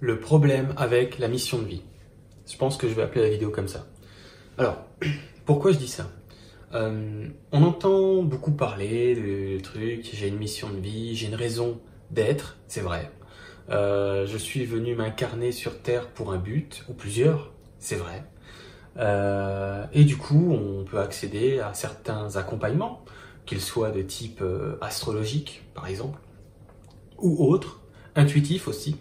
le 0.00 0.20
problème 0.20 0.74
avec 0.76 1.18
la 1.18 1.28
mission 1.28 1.58
de 1.58 1.64
vie. 1.64 1.82
Je 2.50 2.56
pense 2.56 2.76
que 2.76 2.88
je 2.88 2.94
vais 2.94 3.02
appeler 3.02 3.22
la 3.22 3.30
vidéo 3.30 3.50
comme 3.50 3.68
ça. 3.68 3.86
Alors, 4.58 4.84
pourquoi 5.44 5.72
je 5.72 5.78
dis 5.78 5.88
ça? 5.88 6.10
Euh, 6.74 7.28
On 7.52 7.62
entend 7.62 8.22
beaucoup 8.22 8.52
parler 8.52 9.14
de 9.14 9.60
trucs, 9.60 10.10
j'ai 10.12 10.28
une 10.28 10.36
mission 10.36 10.68
de 10.70 10.78
vie, 10.78 11.14
j'ai 11.14 11.28
une 11.28 11.34
raison 11.34 11.80
d'être, 12.10 12.56
c'est 12.68 12.80
vrai. 12.80 13.10
Euh, 13.70 14.26
je 14.26 14.36
suis 14.36 14.64
venu 14.64 14.94
m'incarner 14.94 15.50
sur 15.50 15.80
Terre 15.80 16.08
pour 16.08 16.32
un 16.32 16.38
but, 16.38 16.84
ou 16.88 16.94
plusieurs, 16.94 17.52
c'est 17.78 17.96
vrai. 17.96 18.24
Euh, 18.98 19.84
et 19.92 20.04
du 20.04 20.16
coup, 20.16 20.52
on 20.52 20.84
peut 20.84 21.00
accéder 21.00 21.60
à 21.60 21.74
certains 21.74 22.36
accompagnements, 22.36 23.04
qu'ils 23.44 23.60
soient 23.60 23.90
de 23.90 24.02
type 24.02 24.42
astrologique, 24.80 25.62
par 25.74 25.86
exemple, 25.86 26.18
ou 27.18 27.44
autres, 27.44 27.80
intuitifs 28.16 28.66
aussi 28.68 28.96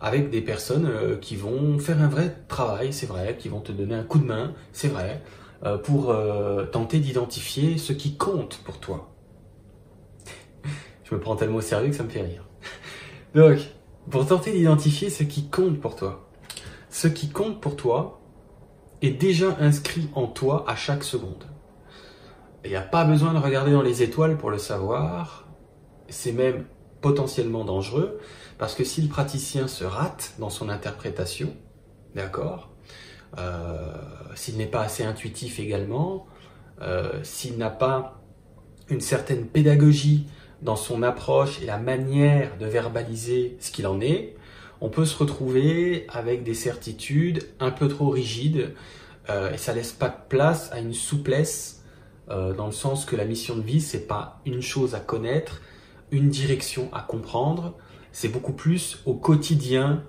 avec 0.00 0.30
des 0.30 0.40
personnes 0.40 0.86
euh, 0.86 1.16
qui 1.16 1.36
vont 1.36 1.78
faire 1.78 2.00
un 2.00 2.08
vrai 2.08 2.34
travail, 2.48 2.92
c'est 2.92 3.06
vrai, 3.06 3.36
qui 3.38 3.48
vont 3.48 3.60
te 3.60 3.72
donner 3.72 3.94
un 3.94 4.02
coup 4.02 4.18
de 4.18 4.24
main, 4.24 4.54
c'est 4.72 4.88
vrai, 4.88 5.22
euh, 5.64 5.76
pour 5.76 6.10
euh, 6.10 6.64
tenter 6.64 7.00
d'identifier 7.00 7.76
ce 7.76 7.92
qui 7.92 8.16
compte 8.16 8.58
pour 8.64 8.78
toi. 8.78 9.10
Je 11.04 11.14
me 11.14 11.20
prends 11.20 11.36
tellement 11.36 11.58
au 11.58 11.62
sérieux 11.62 11.90
que 11.90 11.96
ça 11.96 12.04
me 12.04 12.08
fait 12.08 12.22
rire. 12.22 12.44
Donc, 13.34 13.58
pour 14.10 14.26
tenter 14.26 14.52
d'identifier 14.52 15.10
ce 15.10 15.22
qui 15.22 15.48
compte 15.48 15.78
pour 15.80 15.96
toi. 15.96 16.30
Ce 16.88 17.06
qui 17.06 17.28
compte 17.28 17.60
pour 17.60 17.76
toi 17.76 18.20
est 19.02 19.10
déjà 19.10 19.56
inscrit 19.60 20.08
en 20.14 20.26
toi 20.26 20.64
à 20.66 20.76
chaque 20.76 21.04
seconde. 21.04 21.44
Il 22.64 22.70
n'y 22.70 22.76
a 22.76 22.82
pas 22.82 23.04
besoin 23.04 23.32
de 23.32 23.38
regarder 23.38 23.72
dans 23.72 23.82
les 23.82 24.02
étoiles 24.02 24.36
pour 24.36 24.50
le 24.50 24.58
savoir. 24.58 25.46
C'est 26.08 26.32
même 26.32 26.64
potentiellement 27.00 27.64
dangereux, 27.64 28.18
parce 28.60 28.74
que 28.74 28.84
si 28.84 29.00
le 29.00 29.08
praticien 29.08 29.66
se 29.68 29.84
rate 29.84 30.34
dans 30.38 30.50
son 30.50 30.68
interprétation, 30.68 31.56
d'accord, 32.14 32.68
euh, 33.38 33.94
s'il 34.34 34.58
n'est 34.58 34.66
pas 34.66 34.82
assez 34.82 35.02
intuitif 35.02 35.58
également, 35.58 36.26
euh, 36.82 37.20
s'il 37.22 37.56
n'a 37.56 37.70
pas 37.70 38.20
une 38.90 39.00
certaine 39.00 39.46
pédagogie 39.46 40.26
dans 40.60 40.76
son 40.76 41.02
approche 41.02 41.62
et 41.62 41.64
la 41.64 41.78
manière 41.78 42.58
de 42.58 42.66
verbaliser 42.66 43.56
ce 43.60 43.70
qu'il 43.70 43.86
en 43.86 43.98
est, 44.02 44.36
on 44.82 44.90
peut 44.90 45.06
se 45.06 45.16
retrouver 45.16 46.06
avec 46.10 46.42
des 46.42 46.52
certitudes 46.52 47.48
un 47.60 47.70
peu 47.70 47.88
trop 47.88 48.10
rigides 48.10 48.74
euh, 49.30 49.50
et 49.54 49.56
ça 49.56 49.72
laisse 49.72 49.92
pas 49.92 50.10
de 50.10 50.28
place 50.28 50.70
à 50.70 50.80
une 50.80 50.94
souplesse 50.94 51.78
dans 52.28 52.66
le 52.66 52.72
sens 52.72 53.06
que 53.06 53.16
la 53.16 53.24
mission 53.24 53.56
de 53.56 53.62
vie 53.62 53.80
c'est 53.80 54.06
pas 54.06 54.40
une 54.46 54.62
chose 54.62 54.94
à 54.94 55.00
connaître, 55.00 55.62
une 56.12 56.28
direction 56.28 56.88
à 56.92 57.00
comprendre, 57.00 57.74
c'est 58.12 58.28
beaucoup 58.28 58.52
plus 58.52 59.02
au 59.06 59.14
quotidien 59.14 60.04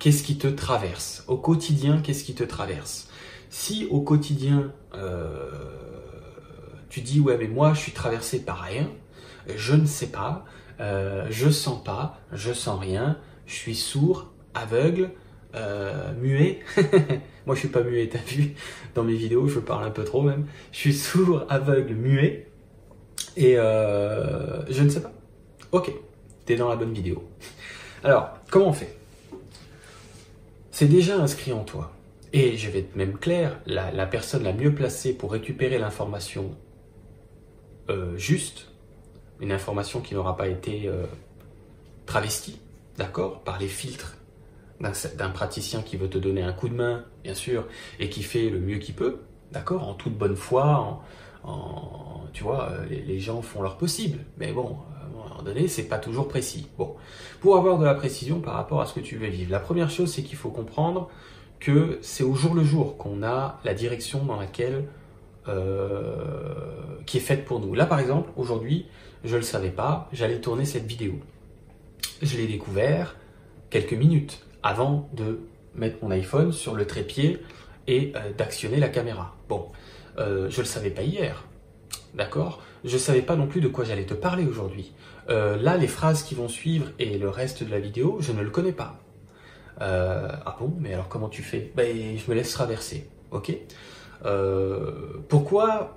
qu'est-ce 0.00 0.22
qui 0.22 0.38
te 0.38 0.48
traverse. 0.48 1.24
Au 1.28 1.36
quotidien, 1.36 2.00
qu'est-ce 2.00 2.24
qui 2.24 2.34
te 2.34 2.42
traverse. 2.42 3.08
Si 3.50 3.86
au 3.90 4.00
quotidien, 4.00 4.72
euh, 4.94 5.50
tu 6.88 7.00
dis 7.00 7.20
ouais 7.20 7.36
mais 7.38 7.48
moi 7.48 7.74
je 7.74 7.80
suis 7.80 7.92
traversé 7.92 8.40
par 8.40 8.60
rien, 8.60 8.88
je 9.54 9.74
ne 9.74 9.86
sais 9.86 10.08
pas, 10.08 10.44
euh, 10.80 11.26
je 11.30 11.50
sens 11.50 11.82
pas, 11.84 12.20
je 12.32 12.52
sens 12.52 12.80
rien, 12.80 13.18
je 13.46 13.54
suis 13.54 13.74
sourd, 13.74 14.32
aveugle, 14.54 15.10
euh, 15.54 16.12
muet. 16.14 16.60
moi 17.46 17.54
je 17.54 17.60
suis 17.60 17.68
pas 17.68 17.82
muet, 17.82 18.08
t'as 18.08 18.18
vu 18.18 18.54
dans 18.94 19.04
mes 19.04 19.14
vidéos, 19.14 19.46
je 19.48 19.60
parle 19.60 19.84
un 19.84 19.90
peu 19.90 20.04
trop 20.04 20.22
même. 20.22 20.46
Je 20.72 20.78
suis 20.78 20.94
sourd, 20.94 21.44
aveugle, 21.48 21.94
muet. 21.94 22.46
Et 23.36 23.54
je 23.54 24.82
ne 24.82 24.88
sais 24.88 25.02
pas. 25.02 25.12
Ok, 25.72 25.92
dans 26.56 26.68
la 26.68 26.76
bonne 26.76 26.92
vidéo. 26.92 27.28
Alors, 28.02 28.30
comment 28.50 28.68
on 28.68 28.72
fait? 28.72 28.96
C'est 30.70 30.86
déjà 30.86 31.16
inscrit 31.16 31.52
en 31.52 31.64
toi. 31.64 31.92
Et 32.32 32.56
je 32.56 32.70
vais 32.70 32.80
être 32.80 32.96
même 32.96 33.18
clair, 33.18 33.60
la, 33.66 34.06
personne 34.06 34.44
la 34.44 34.52
mieux 34.52 34.74
placée 34.74 35.12
pour 35.12 35.32
récupérer 35.32 35.78
l'information 35.78 36.56
euh, 37.88 38.16
juste, 38.16 38.68
une 39.40 39.50
information 39.50 40.00
qui 40.00 40.14
n'aura 40.14 40.36
pas 40.36 40.46
été 40.46 40.86
euh, 40.86 41.06
travestie, 42.06 42.60
d'accord, 42.96 43.40
par 43.40 43.58
les 43.58 43.66
filtres 43.68 44.16
d'un 45.16 45.30
praticien 45.30 45.82
qui 45.82 45.96
veut 45.96 46.08
te 46.08 46.16
donner 46.16 46.42
un 46.42 46.52
coup 46.52 46.68
de 46.68 46.74
main, 46.74 47.04
bien 47.22 47.34
sûr, 47.34 47.66
et 47.98 48.08
qui 48.08 48.22
fait 48.22 48.48
le 48.48 48.60
mieux 48.60 48.78
qu'il 48.78 48.94
peut, 48.94 49.18
d'accord, 49.52 49.86
en 49.86 49.92
toute 49.92 50.16
bonne 50.16 50.36
foi, 50.36 51.02
tu 52.32 52.44
vois, 52.44 52.70
euh, 52.70 52.86
les, 52.88 53.18
gens 53.18 53.42
font 53.42 53.60
leur 53.60 53.76
possible, 53.76 54.20
mais 54.38 54.52
bon, 54.52 54.78
c'est 55.68 55.88
pas 55.88 55.98
toujours 55.98 56.28
précis. 56.28 56.68
Pour 57.40 57.56
avoir 57.56 57.78
de 57.78 57.84
la 57.84 57.94
précision 57.94 58.40
par 58.40 58.54
rapport 58.54 58.80
à 58.80 58.86
ce 58.86 58.94
que 58.94 59.00
tu 59.00 59.16
veux 59.16 59.28
vivre, 59.28 59.50
la 59.50 59.60
première 59.60 59.90
chose, 59.90 60.12
c'est 60.12 60.22
qu'il 60.22 60.36
faut 60.36 60.50
comprendre 60.50 61.08
que 61.58 61.98
c'est 62.02 62.24
au 62.24 62.34
jour 62.34 62.54
le 62.54 62.64
jour 62.64 62.96
qu'on 62.96 63.22
a 63.22 63.60
la 63.64 63.74
direction 63.74 64.24
dans 64.24 64.38
laquelle 64.40 64.84
euh, 65.48 67.00
qui 67.06 67.18
est 67.18 67.20
faite 67.20 67.44
pour 67.44 67.60
nous. 67.60 67.74
Là, 67.74 67.86
par 67.86 68.00
exemple, 68.00 68.30
aujourd'hui, 68.36 68.86
je 69.24 69.36
le 69.36 69.42
savais 69.42 69.70
pas, 69.70 70.08
j'allais 70.12 70.40
tourner 70.40 70.64
cette 70.64 70.86
vidéo. 70.86 71.14
Je 72.22 72.36
l'ai 72.36 72.46
découvert 72.46 73.16
quelques 73.68 73.92
minutes 73.92 74.44
avant 74.62 75.08
de 75.14 75.40
mettre 75.74 76.02
mon 76.02 76.10
iPhone 76.10 76.52
sur 76.52 76.74
le 76.74 76.86
trépied 76.86 77.38
et 77.86 78.12
euh, 78.16 78.32
d'actionner 78.36 78.78
la 78.78 78.88
caméra. 78.88 79.36
Bon, 79.48 79.68
euh, 80.18 80.48
je 80.50 80.56
ne 80.56 80.62
le 80.62 80.66
savais 80.66 80.90
pas 80.90 81.02
hier. 81.02 81.44
D'accord? 82.14 82.62
Je 82.84 82.94
ne 82.94 82.98
savais 82.98 83.22
pas 83.22 83.36
non 83.36 83.46
plus 83.46 83.60
de 83.60 83.68
quoi 83.68 83.84
j'allais 83.84 84.06
te 84.06 84.14
parler 84.14 84.46
aujourd'hui. 84.46 84.92
Euh, 85.28 85.56
là, 85.56 85.76
les 85.76 85.86
phrases 85.86 86.22
qui 86.22 86.34
vont 86.34 86.48
suivre 86.48 86.86
et 86.98 87.18
le 87.18 87.28
reste 87.28 87.62
de 87.62 87.70
la 87.70 87.78
vidéo, 87.78 88.18
je 88.20 88.32
ne 88.32 88.42
le 88.42 88.50
connais 88.50 88.72
pas. 88.72 88.98
Euh, 89.80 90.28
ah 90.46 90.56
bon? 90.60 90.74
Mais 90.80 90.94
alors 90.94 91.08
comment 91.08 91.28
tu 91.28 91.42
fais? 91.42 91.70
Ben, 91.74 92.18
Je 92.18 92.30
me 92.30 92.34
laisse 92.34 92.52
traverser. 92.52 93.08
Ok? 93.30 93.52
Pourquoi 95.28 95.96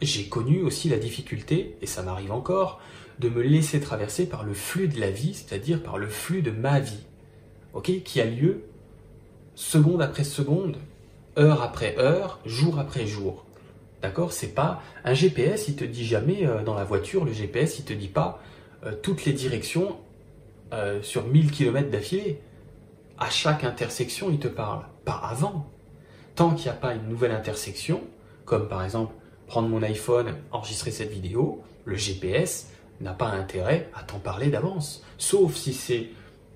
j'ai 0.00 0.26
connu 0.26 0.62
aussi 0.62 0.88
la 0.88 0.98
difficulté, 0.98 1.76
et 1.82 1.86
ça 1.86 2.02
m'arrive 2.02 2.32
encore, 2.32 2.80
de 3.18 3.28
me 3.28 3.42
laisser 3.42 3.80
traverser 3.80 4.26
par 4.26 4.44
le 4.44 4.54
flux 4.54 4.88
de 4.88 5.00
la 5.00 5.10
vie, 5.10 5.34
c'est-à-dire 5.34 5.82
par 5.82 5.98
le 5.98 6.06
flux 6.06 6.42
de 6.42 6.50
ma 6.50 6.78
vie, 6.78 7.04
ok, 7.74 8.02
qui 8.04 8.20
a 8.20 8.24
lieu 8.24 8.62
seconde 9.54 10.02
après 10.02 10.24
seconde, 10.24 10.76
heure 11.36 11.62
après 11.62 11.96
heure, 11.98 12.38
jour 12.46 12.78
après 12.78 13.06
jour. 13.06 13.44
D'accord? 14.02 14.32
C'est 14.32 14.54
pas 14.54 14.80
un 15.04 15.14
GPS, 15.14 15.68
il 15.68 15.76
te 15.76 15.84
dit 15.84 16.06
jamais 16.06 16.46
euh, 16.46 16.62
dans 16.62 16.74
la 16.74 16.84
voiture, 16.84 17.24
le 17.24 17.32
GPS, 17.32 17.78
il 17.78 17.84
te 17.84 17.92
dit 17.92 18.08
pas 18.08 18.40
euh, 18.84 18.94
toutes 19.02 19.24
les 19.24 19.32
directions 19.32 19.96
euh, 20.72 21.02
sur 21.02 21.26
1000 21.26 21.50
km 21.50 21.90
d'affilée. 21.90 22.40
À 23.18 23.30
chaque 23.30 23.64
intersection, 23.64 24.30
il 24.30 24.38
te 24.38 24.48
parle, 24.48 24.84
pas 25.04 25.20
avant. 25.24 25.66
Tant 26.36 26.54
qu'il 26.54 26.64
n'y 26.64 26.76
a 26.76 26.80
pas 26.80 26.94
une 26.94 27.08
nouvelle 27.08 27.32
intersection, 27.32 28.02
comme 28.44 28.68
par 28.68 28.84
exemple 28.84 29.14
prendre 29.48 29.68
mon 29.68 29.82
iPhone, 29.82 30.36
enregistrer 30.52 30.92
cette 30.92 31.10
vidéo, 31.10 31.62
le 31.84 31.96
GPS 31.96 32.70
n'a 33.00 33.12
pas 33.12 33.28
intérêt 33.28 33.90
à 33.94 34.02
t'en 34.02 34.18
parler 34.20 34.50
d'avance. 34.50 35.02
Sauf 35.16 35.56
si 35.56 35.72
c'est 35.72 36.10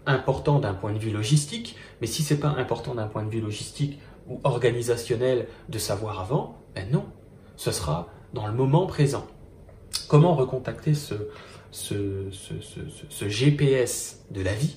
important 0.06 0.60
d'un 0.60 0.74
point 0.74 0.92
de 0.92 0.98
vue 0.98 1.10
logistique, 1.10 1.76
mais 2.00 2.06
si 2.06 2.22
c'est 2.22 2.38
pas 2.38 2.48
important 2.50 2.94
d'un 2.94 3.06
point 3.06 3.24
de 3.24 3.30
vue 3.30 3.40
logistique 3.40 3.98
ou 4.28 4.40
organisationnel 4.44 5.48
de 5.68 5.78
savoir 5.78 6.20
avant, 6.20 6.58
ben 6.74 6.88
non, 6.90 7.06
ce 7.56 7.70
sera 7.70 8.08
dans 8.32 8.46
le 8.46 8.52
moment 8.52 8.86
présent. 8.86 9.26
Comment 10.08 10.34
recontacter 10.34 10.94
ce, 10.94 11.14
ce, 11.70 12.30
ce, 12.30 13.28
GPS 13.28 14.24
de 14.30 14.42
la 14.42 14.54
vie, 14.54 14.76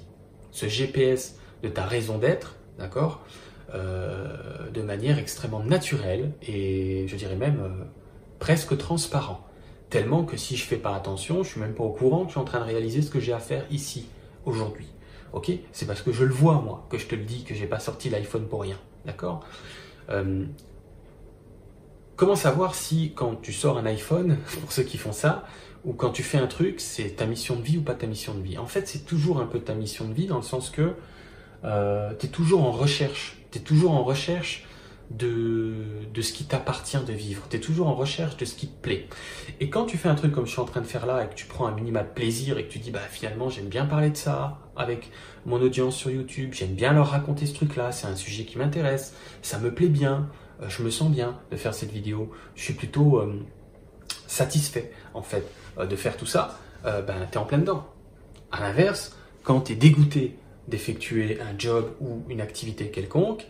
ce 0.51 0.67
GPS 0.67 1.37
de 1.63 1.69
ta 1.69 1.83
raison 1.85 2.17
d'être, 2.17 2.55
d'accord, 2.77 3.21
euh, 3.73 4.69
de 4.73 4.81
manière 4.81 5.19
extrêmement 5.19 5.63
naturelle 5.63 6.31
et 6.47 7.05
je 7.07 7.15
dirais 7.15 7.35
même 7.35 7.59
euh, 7.61 7.83
presque 8.39 8.77
transparent. 8.77 9.45
Tellement 9.89 10.23
que 10.23 10.37
si 10.37 10.55
je 10.55 10.65
fais 10.65 10.77
pas 10.77 10.95
attention, 10.95 11.43
je 11.43 11.49
suis 11.49 11.61
même 11.61 11.73
pas 11.73 11.83
au 11.83 11.91
courant 11.91 12.21
que 12.21 12.27
je 12.27 12.31
suis 12.31 12.39
en 12.39 12.45
train 12.45 12.59
de 12.59 12.65
réaliser 12.65 13.01
ce 13.01 13.09
que 13.09 13.19
j'ai 13.19 13.33
à 13.33 13.39
faire 13.39 13.65
ici, 13.71 14.07
aujourd'hui. 14.45 14.87
Ok? 15.33 15.51
C'est 15.71 15.85
parce 15.85 16.01
que 16.01 16.11
je 16.11 16.23
le 16.23 16.33
vois, 16.33 16.61
moi, 16.61 16.85
que 16.89 16.97
je 16.97 17.07
te 17.07 17.15
le 17.15 17.23
dis, 17.23 17.43
que 17.43 17.53
j'ai 17.53 17.67
pas 17.67 17.79
sorti 17.79 18.09
l'iPhone 18.09 18.47
pour 18.47 18.61
rien. 18.61 18.77
D'accord? 19.05 19.43
Euh, 20.09 20.45
Comment 22.15 22.35
savoir 22.35 22.75
si 22.75 23.11
quand 23.13 23.41
tu 23.41 23.51
sors 23.51 23.77
un 23.77 23.85
iPhone, 23.85 24.37
pour 24.61 24.71
ceux 24.71 24.83
qui 24.83 24.97
font 24.97 25.11
ça, 25.11 25.45
ou 25.83 25.93
quand 25.93 26.11
tu 26.11 26.23
fais 26.23 26.37
un 26.37 26.47
truc, 26.47 26.79
c'est 26.79 27.17
ta 27.17 27.25
mission 27.25 27.57
de 27.57 27.61
vie 27.61 27.77
ou 27.77 27.81
pas 27.81 27.93
ta 27.93 28.07
mission 28.07 28.33
de 28.33 28.41
vie? 28.41 28.57
En 28.57 28.65
fait, 28.65 28.87
c'est 28.87 29.05
toujours 29.05 29.39
un 29.39 29.45
peu 29.45 29.59
ta 29.59 29.73
mission 29.73 30.07
de 30.07 30.13
vie 30.13 30.25
dans 30.25 30.37
le 30.37 30.43
sens 30.43 30.69
que 30.69 30.93
euh, 31.63 32.13
tu 32.17 32.27
es 32.27 32.29
toujours 32.29 32.63
en 32.63 32.71
recherche. 32.71 33.37
Tu 33.51 33.59
es 33.59 33.61
toujours 33.61 33.91
en 33.91 34.03
recherche 34.03 34.65
de, 35.11 35.73
ce 36.19 36.33
qui 36.33 36.45
t'appartient 36.45 36.97
de 36.97 37.13
vivre. 37.13 37.43
Tu 37.49 37.57
es 37.57 37.59
toujours 37.59 37.87
en 37.87 37.95
recherche 37.95 38.37
de 38.37 38.45
ce 38.45 38.55
qui 38.55 38.67
te 38.67 38.81
plaît. 38.81 39.07
Et 39.59 39.69
quand 39.69 39.85
tu 39.85 39.97
fais 39.97 40.09
un 40.09 40.15
truc 40.15 40.31
comme 40.31 40.45
je 40.45 40.51
suis 40.51 40.61
en 40.61 40.65
train 40.65 40.81
de 40.81 40.87
faire 40.87 41.05
là 41.05 41.23
et 41.23 41.27
que 41.27 41.35
tu 41.35 41.45
prends 41.45 41.67
un 41.67 41.71
minima 41.71 42.03
plaisir 42.03 42.57
et 42.57 42.65
que 42.65 42.71
tu 42.71 42.79
dis 42.79 42.91
bah 42.91 42.99
finalement 43.09 43.49
j'aime 43.49 43.67
bien 43.67 43.85
parler 43.85 44.09
de 44.09 44.17
ça 44.17 44.59
avec 44.75 45.11
mon 45.45 45.61
audience 45.61 45.95
sur 45.95 46.09
YouTube, 46.09 46.51
j'aime 46.53 46.73
bien 46.73 46.93
leur 46.93 47.09
raconter 47.09 47.45
ce 47.45 47.53
truc-là, 47.53 47.91
c'est 47.91 48.07
un 48.07 48.15
sujet 48.15 48.45
qui 48.45 48.57
m'intéresse, 48.57 49.13
ça 49.41 49.59
me 49.59 49.73
plaît 49.73 49.87
bien, 49.87 50.27
je 50.67 50.83
me 50.83 50.89
sens 50.89 51.11
bien 51.11 51.39
de 51.51 51.57
faire 51.57 51.73
cette 51.73 51.91
vidéo, 51.91 52.31
je 52.55 52.63
suis 52.63 52.73
plutôt 52.73 53.19
euh, 53.19 53.41
satisfait 54.27 54.91
en 55.13 55.21
fait 55.21 55.45
euh, 55.77 55.85
de 55.85 55.95
faire 55.95 56.17
tout 56.17 56.25
ça, 56.25 56.59
ben 56.83 57.27
tu 57.31 57.39
en 57.39 57.45
plein 57.45 57.57
dedans. 57.57 57.87
À 58.51 58.61
l'inverse, 58.61 59.17
quand 59.43 59.61
tu 59.61 59.73
es 59.73 59.75
dégoûté 59.75 60.37
d'effectuer 60.67 61.39
un 61.41 61.57
job 61.57 61.91
ou 61.99 62.23
une 62.29 62.41
activité 62.41 62.89
quelconque, 62.89 63.47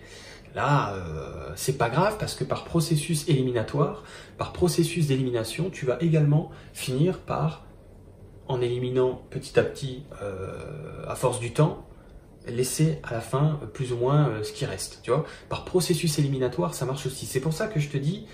là, 0.56 0.94
euh, 0.94 1.52
c'est 1.56 1.78
pas 1.78 1.90
grave 1.90 2.18
parce 2.18 2.34
que 2.34 2.44
par 2.44 2.64
processus 2.64 3.28
éliminatoire, 3.28 4.04
par 4.38 4.54
processus 4.54 5.08
d'élimination, 5.08 5.70
tu 5.70 5.86
vas 5.86 5.98
également 6.02 6.50
finir 6.74 7.20
par, 7.20 7.66
en 8.48 8.62
éliminant 8.62 9.22
petit 9.30 9.60
à 9.60 9.64
petit, 9.64 10.04
euh, 10.22 11.06
à 11.08 11.16
force 11.16 11.40
du 11.40 11.52
temps, 11.52 11.86
laisser 12.48 13.00
à 13.04 13.14
la 13.14 13.22
fin 13.22 13.60
plus 13.74 13.92
ou 13.94 13.98
moins 13.98 14.30
euh, 14.30 14.44
ce 14.44 14.52
qui 14.52 14.66
reste. 14.66 15.00
Tu 15.04 15.12
vois, 15.12 15.26
par 15.50 15.66
processus 15.66 16.20
éliminatoire, 16.20 16.74
ça 16.74 16.86
marche 16.86 17.06
aussi. 17.06 17.26
C'est 17.26 17.40
pour 17.40 17.54
ça 17.54 17.68
que 17.68 17.80
je 17.80 17.90
te 17.90 17.98
dis, 17.98 18.26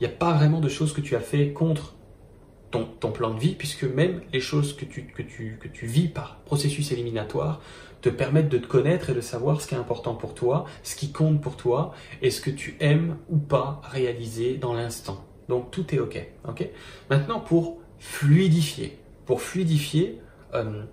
il 0.00 0.06
n'y 0.06 0.12
a 0.12 0.16
pas 0.16 0.32
vraiment 0.32 0.60
de 0.60 0.68
choses 0.68 0.92
que 0.92 1.00
tu 1.00 1.16
as 1.16 1.20
fait 1.20 1.52
contre 1.52 1.94
ton, 2.70 2.84
ton, 2.84 3.12
plan 3.12 3.32
de 3.32 3.38
vie, 3.38 3.54
puisque 3.54 3.84
même 3.84 4.20
les 4.32 4.40
choses 4.40 4.74
que 4.74 4.84
tu, 4.84 5.06
que, 5.06 5.22
tu, 5.22 5.58
que 5.60 5.68
tu 5.68 5.86
vis 5.86 6.08
par 6.08 6.40
processus 6.40 6.90
éliminatoire 6.92 7.60
te 8.02 8.08
permettent 8.08 8.48
de 8.48 8.58
te 8.58 8.66
connaître 8.66 9.10
et 9.10 9.14
de 9.14 9.20
savoir 9.20 9.60
ce 9.60 9.66
qui 9.66 9.74
est 9.74 9.78
important 9.78 10.14
pour 10.14 10.34
toi, 10.34 10.66
ce 10.82 10.96
qui 10.96 11.12
compte 11.12 11.40
pour 11.40 11.56
toi, 11.56 11.94
et 12.22 12.30
ce 12.30 12.40
que 12.40 12.50
tu 12.50 12.76
aimes 12.80 13.16
ou 13.28 13.38
pas 13.38 13.80
réaliser 13.84 14.56
dans 14.56 14.74
l'instant. 14.74 15.24
Donc 15.48 15.70
tout 15.70 15.94
est 15.94 15.98
OK. 15.98 16.18
ok? 16.46 16.68
Maintenant, 17.10 17.40
pour 17.40 17.78
fluidifier, 17.98 18.98
pour 19.24 19.40
fluidifier, 19.40 20.20
euh, 20.54 20.84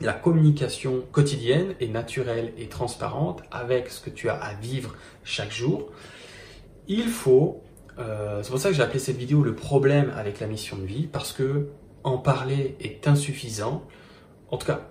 la 0.00 0.12
communication 0.12 1.04
quotidienne 1.12 1.74
est 1.80 1.88
naturelle 1.88 2.52
et 2.56 2.68
transparente 2.68 3.42
avec 3.50 3.90
ce 3.90 4.00
que 4.00 4.10
tu 4.10 4.28
as 4.28 4.34
à 4.34 4.54
vivre 4.54 4.94
chaque 5.24 5.52
jour, 5.52 5.90
il 6.88 7.08
faut, 7.08 7.62
euh, 7.98 8.42
c'est 8.42 8.50
pour 8.50 8.58
ça 8.58 8.70
que 8.70 8.74
j'ai 8.74 8.82
appelé 8.82 8.98
cette 8.98 9.16
vidéo 9.16 9.42
le 9.42 9.54
problème 9.54 10.12
avec 10.16 10.40
la 10.40 10.46
mission 10.46 10.76
de 10.78 10.84
vie, 10.84 11.06
parce 11.06 11.32
que 11.32 11.68
en 12.02 12.18
parler 12.18 12.76
est 12.80 13.06
insuffisant. 13.08 13.86
En 14.50 14.56
tout 14.56 14.66
cas, 14.66 14.88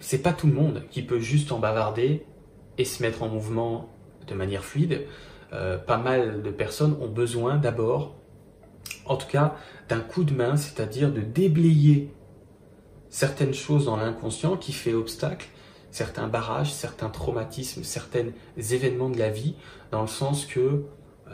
c'est 0.00 0.18
pas 0.18 0.32
tout 0.32 0.48
le 0.48 0.52
monde 0.52 0.82
qui 0.90 1.02
peut 1.02 1.20
juste 1.20 1.52
en 1.52 1.58
bavarder 1.58 2.26
et 2.78 2.84
se 2.84 3.02
mettre 3.02 3.22
en 3.22 3.28
mouvement 3.28 3.88
de 4.26 4.34
manière 4.34 4.64
fluide. 4.64 5.06
Euh, 5.52 5.78
pas 5.78 5.98
mal 5.98 6.42
de 6.42 6.50
personnes 6.50 6.96
ont 7.00 7.08
besoin 7.08 7.56
d'abord, 7.56 8.16
en 9.04 9.16
tout 9.16 9.28
cas, 9.28 9.54
d'un 9.88 10.00
coup 10.00 10.24
de 10.24 10.34
main, 10.34 10.56
c'est-à-dire 10.56 11.12
de 11.12 11.20
déblayer 11.20 12.12
certaines 13.16 13.54
choses 13.54 13.86
dans 13.86 13.96
l'inconscient 13.96 14.58
qui 14.58 14.74
fait 14.74 14.92
obstacle, 14.92 15.48
certains 15.90 16.26
barrages, 16.26 16.70
certains 16.70 17.08
traumatismes, 17.08 17.82
certains 17.82 18.26
événements 18.58 19.08
de 19.08 19.18
la 19.18 19.30
vie, 19.30 19.54
dans 19.90 20.02
le 20.02 20.06
sens 20.06 20.44
que, 20.44 20.60
euh, 20.60 20.84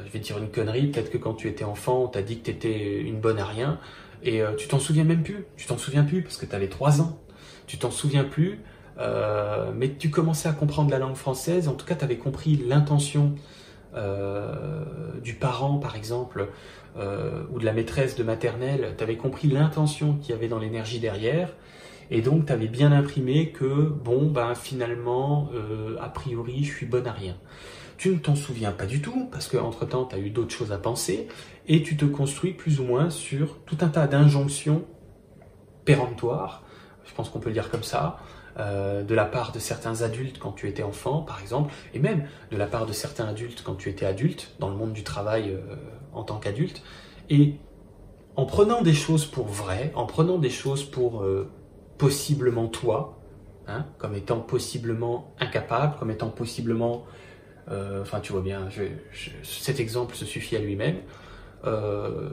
je 0.06 0.12
vais 0.12 0.20
dire 0.20 0.38
une 0.38 0.48
connerie, 0.48 0.86
peut-être 0.86 1.10
que 1.10 1.18
quand 1.18 1.34
tu 1.34 1.48
étais 1.48 1.64
enfant, 1.64 2.04
on 2.04 2.06
t'a 2.06 2.22
dit 2.22 2.38
que 2.38 2.44
tu 2.44 2.50
étais 2.52 3.00
une 3.00 3.18
bonne 3.18 3.40
à 3.40 3.44
rien, 3.44 3.80
et 4.22 4.42
euh, 4.42 4.54
tu 4.54 4.68
t'en 4.68 4.78
souviens 4.78 5.02
même 5.02 5.24
plus, 5.24 5.44
tu 5.56 5.66
t'en 5.66 5.76
souviens 5.76 6.04
plus 6.04 6.22
parce 6.22 6.36
que 6.36 6.46
tu 6.46 6.54
avais 6.54 6.68
3 6.68 7.00
ans, 7.00 7.18
tu 7.66 7.78
t'en 7.78 7.90
souviens 7.90 8.22
plus, 8.22 8.60
euh, 8.98 9.72
mais 9.74 9.92
tu 9.92 10.08
commençais 10.08 10.48
à 10.48 10.52
comprendre 10.52 10.92
la 10.92 11.00
langue 11.00 11.16
française, 11.16 11.66
en 11.66 11.74
tout 11.74 11.84
cas 11.84 11.96
tu 11.96 12.04
avais 12.04 12.16
compris 12.16 12.62
l'intention 12.64 13.34
du 15.22 15.34
parent 15.34 15.76
par 15.76 15.96
exemple, 15.96 16.48
ou 16.96 17.58
de 17.58 17.64
la 17.64 17.74
maîtresse 17.74 18.16
de 18.16 18.22
maternelle, 18.22 18.94
tu 18.96 19.04
avais 19.04 19.18
compris 19.18 19.48
l'intention 19.48 20.14
qu'il 20.14 20.30
y 20.30 20.32
avait 20.32 20.48
dans 20.48 20.58
l'énergie 20.58 20.98
derrière, 20.98 21.50
et 22.14 22.20
donc, 22.20 22.44
tu 22.44 22.52
avais 22.52 22.66
bien 22.66 22.92
imprimé 22.92 23.52
que, 23.52 23.88
bon, 23.88 24.30
ben 24.30 24.54
finalement, 24.54 25.48
euh, 25.54 25.96
a 25.98 26.10
priori, 26.10 26.62
je 26.62 26.70
suis 26.70 26.84
bonne 26.84 27.06
à 27.06 27.12
rien. 27.12 27.38
Tu 27.96 28.10
ne 28.10 28.16
t'en 28.16 28.34
souviens 28.34 28.70
pas 28.70 28.84
du 28.84 29.00
tout, 29.00 29.30
parce 29.32 29.48
qu'entre-temps, 29.48 30.04
tu 30.04 30.16
as 30.16 30.18
eu 30.18 30.28
d'autres 30.28 30.54
choses 30.54 30.72
à 30.72 30.78
penser, 30.78 31.26
et 31.68 31.82
tu 31.82 31.96
te 31.96 32.04
construis 32.04 32.52
plus 32.52 32.80
ou 32.80 32.84
moins 32.84 33.08
sur 33.08 33.60
tout 33.64 33.78
un 33.80 33.88
tas 33.88 34.06
d'injonctions 34.06 34.84
péremptoires, 35.86 36.64
je 37.06 37.14
pense 37.14 37.30
qu'on 37.30 37.40
peut 37.40 37.48
le 37.48 37.54
dire 37.54 37.70
comme 37.70 37.82
ça, 37.82 38.18
euh, 38.58 39.02
de 39.02 39.14
la 39.14 39.24
part 39.24 39.52
de 39.52 39.58
certains 39.58 40.02
adultes 40.02 40.38
quand 40.38 40.52
tu 40.52 40.68
étais 40.68 40.82
enfant, 40.82 41.22
par 41.22 41.40
exemple, 41.40 41.72
et 41.94 41.98
même 41.98 42.26
de 42.50 42.58
la 42.58 42.66
part 42.66 42.84
de 42.84 42.92
certains 42.92 43.24
adultes 43.24 43.62
quand 43.64 43.76
tu 43.76 43.88
étais 43.88 44.04
adulte, 44.04 44.54
dans 44.58 44.68
le 44.68 44.76
monde 44.76 44.92
du 44.92 45.02
travail 45.02 45.48
euh, 45.48 45.76
en 46.12 46.24
tant 46.24 46.36
qu'adulte. 46.36 46.82
Et 47.30 47.54
en 48.36 48.44
prenant 48.44 48.82
des 48.82 48.92
choses 48.92 49.24
pour 49.24 49.46
vraies, 49.46 49.92
en 49.94 50.04
prenant 50.04 50.36
des 50.36 50.50
choses 50.50 50.84
pour 50.84 51.24
possiblement 51.98 52.68
toi, 52.68 53.18
hein, 53.66 53.86
comme 53.98 54.14
étant 54.14 54.40
possiblement 54.40 55.34
incapable, 55.38 55.96
comme 55.98 56.10
étant 56.10 56.30
possiblement... 56.30 57.04
Euh, 57.70 58.02
enfin, 58.02 58.20
tu 58.20 58.32
vois 58.32 58.42
bien, 58.42 58.68
cet 59.44 59.78
exemple 59.78 60.16
se 60.16 60.24
suffit 60.24 60.56
à 60.56 60.58
lui-même. 60.58 60.96
Euh, 61.64 62.28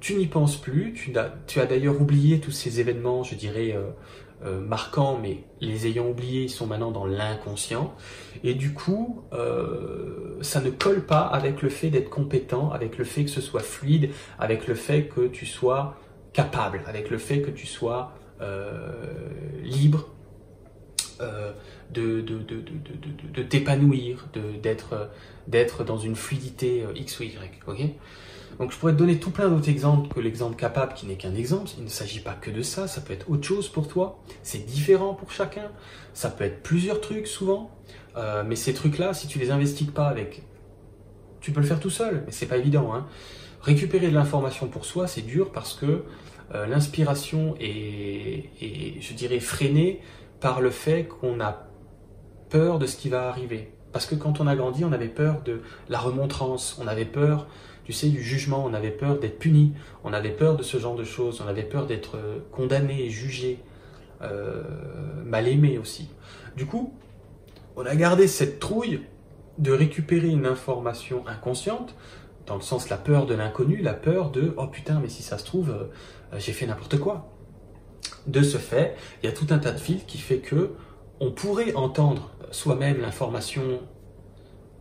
tu 0.00 0.14
n'y 0.14 0.26
penses 0.26 0.56
plus, 0.56 0.94
tu 0.94 1.12
as, 1.18 1.66
d'ailleurs 1.66 2.00
oublié 2.00 2.38
tous 2.38 2.52
ces 2.52 2.78
événements, 2.78 3.24
je 3.24 3.34
dirais, 3.34 3.76
euh, 4.44 4.60
marquants, 4.60 5.18
mais 5.20 5.42
les 5.60 5.88
ayant 5.88 6.06
oubliés, 6.06 6.44
ils 6.44 6.50
sont 6.50 6.68
maintenant 6.68 6.92
dans 6.92 7.04
l'inconscient. 7.04 7.94
Et 8.44 8.54
du 8.54 8.72
coup, 8.74 9.24
ça 10.40 10.60
ne 10.60 10.70
colle 10.70 11.04
pas 11.04 11.22
avec 11.22 11.62
le 11.62 11.68
fait 11.68 11.90
d'être 11.90 12.10
compétent, 12.10 12.70
avec 12.70 12.96
le 12.96 13.04
fait 13.04 13.24
que 13.24 13.30
ce 13.30 13.40
soit 13.40 13.60
fluide, 13.62 14.10
avec 14.38 14.68
le 14.68 14.76
fait 14.76 15.08
que 15.08 15.26
tu 15.26 15.46
sois 15.46 15.96
capable, 16.32 16.82
avec 16.86 17.10
le 17.10 17.18
fait 17.18 17.40
que 17.40 17.50
tu 17.50 17.66
sois 17.66 18.12
libre 19.62 20.08
euh, 21.20 21.52
de, 21.90 22.20
de, 22.20 22.38
de, 22.40 22.62
de 23.34 23.42
t'épanouir, 23.42 24.26
d'être 25.46 25.82
dans 25.82 25.96
une 25.96 26.14
fluidité 26.14 26.82
euh, 26.82 26.92
X 26.94 27.18
ou 27.18 27.22
Y. 27.22 27.38
ok? 27.66 27.80
Donc 28.58 28.72
je 28.72 28.76
pourrais 28.76 28.92
te 28.92 28.98
donner 28.98 29.18
tout 29.18 29.30
plein 29.30 29.48
d'autres 29.48 29.70
exemples 29.70 30.14
que 30.14 30.20
l'exemple 30.20 30.54
capable 30.54 30.92
qui 30.92 31.06
n'est 31.06 31.16
qu'un 31.16 31.34
exemple. 31.34 31.70
Il 31.78 31.84
ne 31.84 31.88
s'agit 31.88 32.20
pas 32.20 32.34
que 32.34 32.50
de 32.50 32.60
ça, 32.60 32.88
ça 32.88 33.00
peut 33.00 33.14
être 33.14 33.30
autre 33.30 33.42
chose 33.48 33.68
pour 33.68 33.88
toi. 33.88 34.22
C'est 34.42 34.66
différent 34.66 35.14
pour 35.14 35.32
chacun. 35.32 35.70
Ça 36.12 36.28
peut 36.28 36.44
être 36.44 36.62
plusieurs 36.62 37.00
trucs 37.00 37.26
souvent. 37.26 37.70
mais 38.46 38.56
ces 38.56 38.74
trucs-là, 38.74 39.14
si 39.14 39.26
tu 39.28 39.38
les 39.38 39.50
investigues 39.50 39.92
pas 39.92 40.08
avec... 40.08 40.42
Tu 41.40 41.52
peux 41.52 41.60
le 41.60 41.66
faire 41.66 41.80
tout 41.80 41.90
seul, 41.90 42.24
mais 42.26 42.32
c'est 42.32 42.46
pas 42.46 42.58
évident. 42.58 42.92
Hein. 42.94 43.06
Récupérer 43.62 44.08
de 44.08 44.14
l'information 44.14 44.66
pour 44.68 44.84
soi, 44.84 45.06
c'est 45.06 45.22
dur 45.22 45.52
parce 45.52 45.72
que 45.72 46.04
euh, 46.54 46.66
l'inspiration 46.66 47.54
est, 47.60 48.44
je 49.00 49.14
dirais, 49.14 49.40
freinée 49.40 50.00
par 50.40 50.60
le 50.60 50.70
fait 50.70 51.04
qu'on 51.04 51.40
a 51.40 51.68
peur 52.48 52.78
de 52.78 52.86
ce 52.86 52.96
qui 52.96 53.08
va 53.08 53.28
arriver. 53.28 53.72
Parce 53.92 54.06
que 54.06 54.14
quand 54.14 54.40
on 54.40 54.46
a 54.46 54.54
grandi, 54.56 54.84
on 54.84 54.92
avait 54.92 55.08
peur 55.08 55.42
de 55.44 55.60
la 55.88 55.98
remontrance, 55.98 56.78
on 56.82 56.86
avait 56.86 57.04
peur, 57.04 57.46
tu 57.84 57.92
sais, 57.92 58.08
du 58.08 58.22
jugement, 58.22 58.64
on 58.64 58.74
avait 58.74 58.90
peur 58.90 59.18
d'être 59.18 59.38
puni, 59.38 59.72
on 60.04 60.12
avait 60.12 60.30
peur 60.30 60.56
de 60.56 60.62
ce 60.62 60.78
genre 60.78 60.94
de 60.94 61.04
choses, 61.04 61.42
on 61.44 61.48
avait 61.48 61.62
peur 61.62 61.86
d'être 61.86 62.16
euh, 62.16 62.38
condamné, 62.52 63.08
jugé, 63.10 63.58
euh, 64.22 64.62
mal 65.24 65.48
aimé 65.48 65.78
aussi. 65.78 66.10
Du 66.56 66.66
coup, 66.66 66.94
on 67.76 67.86
a 67.86 67.94
gardé 67.94 68.26
cette 68.26 68.58
trouille 68.58 69.00
de 69.58 69.72
récupérer 69.72 70.28
une 70.28 70.46
information 70.46 71.26
inconsciente 71.26 71.94
dans 72.48 72.56
le 72.56 72.62
sens 72.62 72.88
la 72.88 72.96
peur 72.96 73.26
de 73.26 73.34
l'inconnu, 73.34 73.76
la 73.76 73.92
peur 73.92 74.30
de 74.30 74.54
oh 74.56 74.66
putain, 74.66 75.00
mais 75.00 75.08
si 75.08 75.22
ça 75.22 75.38
se 75.38 75.44
trouve, 75.44 75.70
euh, 75.70 76.38
j'ai 76.38 76.52
fait 76.52 76.66
n'importe 76.66 76.98
quoi. 76.98 77.30
De 78.26 78.42
ce 78.42 78.56
fait, 78.56 78.96
il 79.22 79.26
y 79.26 79.28
a 79.28 79.32
tout 79.32 79.46
un 79.50 79.58
tas 79.58 79.70
de 79.70 79.78
fils 79.78 80.02
qui 80.04 80.18
fait 80.18 80.38
que 80.38 80.72
on 81.20 81.30
pourrait 81.30 81.74
entendre 81.74 82.30
soi-même 82.50 83.00
l'information 83.00 83.80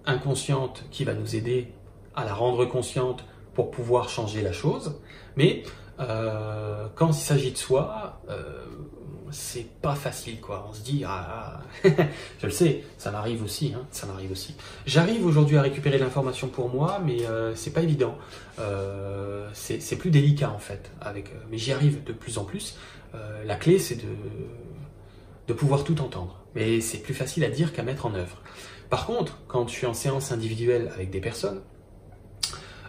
inconsciente 0.06 0.86
qui 0.92 1.04
va 1.04 1.14
nous 1.14 1.36
aider 1.36 1.74
à 2.16 2.24
la 2.24 2.34
rendre 2.34 2.66
consciente 2.66 3.26
pour 3.54 3.70
pouvoir 3.70 4.08
changer 4.08 4.42
la 4.42 4.54
chose, 4.54 5.00
mais 5.36 5.64
quand 5.98 7.10
il 7.10 7.14
s'agit 7.14 7.52
de 7.52 7.58
soi, 7.58 8.22
euh, 8.30 8.66
c'est 9.32 9.68
pas 9.82 9.96
facile 9.96 10.40
quoi. 10.40 10.68
On 10.70 10.74
se 10.74 10.82
dit 10.82 11.04
ah, 11.06 11.62
ah. 11.84 11.90
je 12.40 12.46
le 12.46 12.52
sais, 12.52 12.84
ça 12.98 13.12
m'arrive 13.12 13.44
aussi, 13.44 13.74
hein, 13.76 13.86
ça 13.92 14.08
m'arrive 14.08 14.32
aussi. 14.32 14.56
J'arrive 14.86 15.26
aujourd'hui 15.26 15.58
à 15.58 15.62
récupérer 15.62 15.98
l'information 15.98 16.48
pour 16.48 16.70
moi, 16.70 17.02
mais 17.06 17.26
euh, 17.26 17.56
c'est 17.56 17.72
pas 17.72 17.82
évident. 17.82 18.18
Euh, 18.60 19.48
c'est 19.54 19.98
plus 19.98 20.12
délicat 20.12 20.52
en 20.52 20.60
fait. 20.60 20.92
Euh, 21.06 21.14
mais 21.50 21.58
j'y 21.58 21.72
arrive 21.72 22.04
de 22.04 22.14
plus 22.14 22.38
en 22.38 22.44
plus. 22.44 22.78
la 23.46 23.56
clé 23.56 23.80
c'est 23.80 23.96
de 23.96 24.14
de 25.48 25.54
pouvoir 25.54 25.86
tout 25.86 26.02
entendre, 26.02 26.42
mais 26.56 26.82
c'est 26.82 26.98
plus 26.98 27.14
facile 27.14 27.46
à 27.46 27.50
dire 27.50 27.72
qu'à 27.72 27.82
mettre 27.82 28.06
en 28.06 28.14
œuvre. 28.14 28.42
Par 28.90 29.06
contre, 29.06 29.40
quand 29.48 29.68
je 29.68 29.74
suis 29.74 29.88
en 29.88 29.94
séance 29.94 30.34
individuelle 30.34 30.92
avec 30.94 31.10
des 31.10 31.22
personnes, 31.22 31.62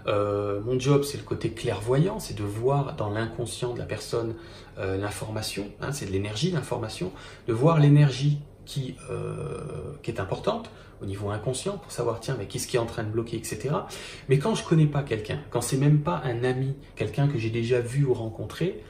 euh, 0.09 0.61
mon 0.65 0.79
job, 0.79 1.05
c'est 1.05 1.19
le 1.19 1.25
côté 1.25 1.50
clairvoyant, 1.50 2.19
c'est 2.19 2.37
de 2.37 2.43
voir 2.43 2.97
dans 2.97 3.11
l'inconscient 3.11 3.75
de 3.75 3.79
la 3.79 3.85
personne 3.85 4.35
euh, 4.79 4.97
l'information, 4.97 5.67
hein, 5.81 5.93
c'est 5.93 6.07
de 6.07 6.12
l'énergie, 6.12 6.50
l'information, 6.50 7.12
de 7.47 7.53
voir 7.53 7.79
l'énergie 7.79 8.38
qui, 8.65 8.97
euh, 9.11 9.93
qui 10.03 10.11
est 10.11 10.21
importante 10.21 10.71
au 11.03 11.07
niveau 11.07 11.31
inconscient 11.31 11.79
pour 11.79 11.93
savoir, 11.93 12.21
tiens, 12.21 12.37
mais 12.38 12.47
qu'est-ce 12.47 12.67
qui 12.67 12.77
est 12.77 12.81
en 12.81 12.87
train 12.87 13.05
de 13.05 13.11
bloquer, 13.11 13.37
etc. 13.37 13.71
Mais 14.29 14.38
quand 14.38 14.55
je 14.55 14.65
connais 14.65 14.87
pas 14.87 15.03
quelqu'un, 15.03 15.41
quand 15.50 15.61
c'est 15.61 15.77
même 15.77 16.00
pas 16.00 16.23
un 16.25 16.43
ami, 16.43 16.75
quelqu'un 16.97 17.29
que 17.29 17.38
j'ai 17.38 17.50
déjà 17.50 17.81
vu 17.81 18.05
ou 18.05 18.15
rencontré, 18.15 18.83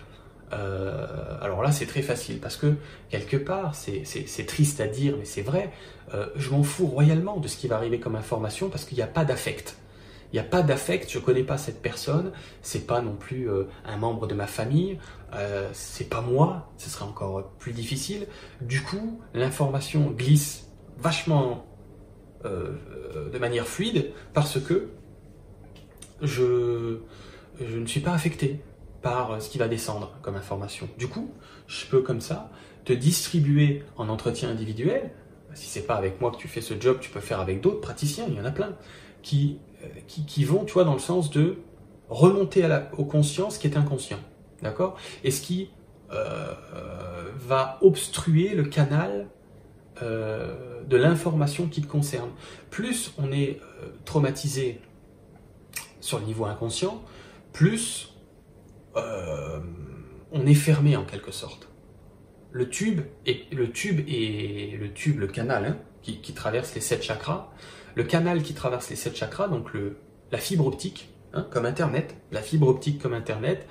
alors 0.51 1.63
là, 1.63 1.71
c'est 1.73 1.85
très 1.85 2.01
facile 2.01 2.41
parce 2.41 2.57
que 2.57 2.77
quelque 3.11 3.37
part, 3.37 3.75
c'est 3.75 4.47
triste 4.47 4.81
à 4.81 4.87
dire, 4.87 5.17
mais 5.19 5.27
c'est 5.27 5.43
vrai, 5.43 5.71
je 6.37 6.49
m'en 6.49 6.63
fous 6.63 6.87
royalement 6.87 7.37
de 7.37 7.47
ce 7.47 7.59
qui 7.59 7.69
va 7.69 7.77
arriver 7.77 8.01
comme 8.01 8.17
information 8.17 8.71
parce 8.71 8.87
qu'il 8.87 8.97
n'y 8.97 9.03
a 9.03 9.07
pas 9.07 9.27
d'affect 9.27 9.77
Il 10.33 10.37
n'y 10.37 10.41
a 10.41 10.49
pas 10.49 10.63
d'affect, 10.63 11.11
je 11.11 11.19
ne 11.19 11.25
connais 11.25 11.43
pas 11.43 11.57
cette 11.57 11.81
personne, 11.81 12.33
c'est 12.61 12.87
pas 12.87 13.01
non 13.01 13.17
plus 13.17 13.49
euh, 13.49 13.65
un 13.87 13.97
membre 13.97 14.27
de 14.27 14.35
ma 14.35 14.47
famille, 14.47 14.99
euh, 15.35 15.69
c'est 15.73 16.09
pas 16.09 16.21
moi, 16.21 16.71
ce 16.77 16.91
serait 16.91 17.07
encore 17.07 17.51
plus 17.59 17.73
difficile. 17.73 18.27
Du 18.61 18.83
coup, 18.83 19.21
l'information 19.33 20.11
glisse 20.11 20.67
vachement 20.99 21.67
euh, 22.45 22.73
de 23.33 23.39
manière 23.39 23.67
fluide 23.67 24.13
parce 24.35 24.61
que 24.61 24.91
je, 26.21 26.99
je 27.61 27.79
ne 27.79 27.87
suis 27.87 28.01
pas 28.01 28.13
affecté 28.13 28.61
par 29.01 29.41
ce 29.41 29.49
qui 29.49 29.57
va 29.59 29.69
descendre 29.69 30.19
comme 30.23 30.37
information. 30.37 30.89
Du 30.99 31.09
coup, 31.09 31.33
je 31.67 31.87
peux 31.87 32.03
comme 32.03 32.21
ça 32.21 32.51
te 32.85 32.93
distribuer 32.93 33.85
en 33.97 34.09
entretien 34.09 34.51
individuel. 34.51 35.11
Si 35.55 35.69
c'est 35.69 35.87
pas 35.87 35.95
avec 35.95 36.21
moi 36.21 36.31
que 36.31 36.37
tu 36.37 36.49
fais 36.49 36.61
ce 36.61 36.75
job, 36.79 36.99
tu 37.01 37.11
peux 37.11 37.21
faire 37.21 37.41
avec 37.41 37.61
d'autres 37.61 37.81
praticiens, 37.81 38.27
il 38.29 38.35
y 38.35 38.41
en 38.41 38.45
a 38.45 38.51
plein, 38.51 38.77
qui, 39.23 39.59
euh, 39.83 39.87
qui, 40.07 40.45
vont, 40.45 40.65
tu 40.65 40.75
dans 40.75 40.93
le 40.93 40.99
sens 40.99 41.31
de 41.31 41.59
remonter 42.09 42.67
au 42.97 43.05
conscient 43.05 43.51
ce 43.51 43.59
qui 43.59 43.67
est 43.67 43.77
inconscient. 43.77 44.19
D'accord? 44.63 44.97
Et 45.25 45.31
ce 45.31 45.41
qui 45.41 45.71
euh, 46.13 46.55
va 47.37 47.79
obstruer 47.81 48.55
le 48.55 48.65
canal 48.65 49.29
euh, 50.03 50.83
de 50.85 50.97
l'information 50.97 51.69
qui 51.69 51.83
te 51.83 51.87
concerne. 51.87 52.31
Plus 52.71 53.13
on 53.19 53.31
est 53.31 53.61
traumatisé 54.05 54.81
sur 56.01 56.19
le 56.19 56.25
niveau 56.25 56.47
inconscient, 56.47 57.03
plus 57.53 58.15
on 58.95 60.47
est 60.47 60.55
fermé 60.55 60.97
en 60.97 61.05
quelque 61.05 61.31
sorte. 61.31 61.69
Le 62.51 62.69
tube 62.69 63.03
et 63.27 63.45
le 63.53 63.71
tube 63.71 64.01
et 64.09 64.77
le 64.77 64.93
tube, 64.93 65.21
le 65.21 65.29
canal 65.29 65.65
hein, 65.67 65.77
qui, 66.03 66.33
traverse 66.33 66.75
les 66.75 66.81
sept 66.81 67.03
chakras, 67.03 67.51
le 67.99 68.05
canal 68.05 68.45
qui 68.45 68.55
traverse 68.55 68.91
les 68.91 68.95
sept 68.95 69.17
chakras, 69.17 69.49
donc 69.49 69.71
la 70.31 70.39
fibre 70.39 70.69
optique, 70.69 71.09
hein, 71.33 71.45
comme 71.51 71.67
Internet, 71.67 72.15
la 72.31 72.43
fibre 72.43 72.69
optique 72.69 73.03
comme 73.03 73.13
Internet, 73.13 73.67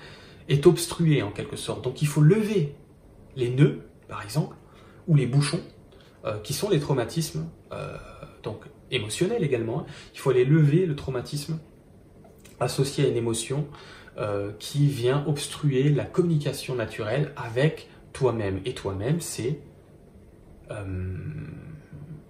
est 0.49 0.67
obstruée 0.67 1.23
en 1.23 1.31
quelque 1.31 1.55
sorte. 1.55 1.81
Donc 1.81 2.01
il 2.01 2.09
faut 2.09 2.19
lever 2.21 2.75
les 3.37 3.49
nœuds, 3.49 3.87
par 4.09 4.21
exemple, 4.21 4.57
ou 5.07 5.15
les 5.15 5.27
bouchons, 5.27 5.61
euh, 6.25 6.39
qui 6.39 6.51
sont 6.51 6.69
les 6.69 6.81
traumatismes, 6.81 7.47
euh, 7.71 7.95
donc 8.43 8.65
émotionnels 8.91 9.45
également. 9.45 9.79
Hein. 9.79 9.85
Il 10.13 10.19
faut 10.19 10.31
aller 10.31 10.43
lever 10.43 10.85
le 10.85 10.97
traumatisme 10.97 11.59
associé 12.59 13.05
à 13.05 13.07
une 13.07 13.15
émotion 13.15 13.65
euh, 14.17 14.51
qui 14.59 14.87
vient 14.87 15.23
obstruer 15.25 15.87
la 15.87 16.03
communication 16.03 16.75
naturelle 16.75 17.31
avec 17.37 17.87
toi-même. 18.11 18.59
Et 18.65 18.73
toi-même, 18.73 19.21
c'est 19.21 19.61